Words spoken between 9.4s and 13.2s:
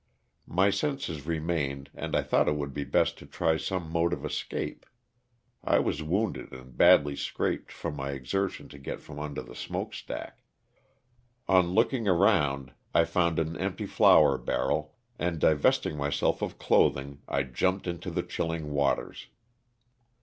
the smoke stack.) On looking around I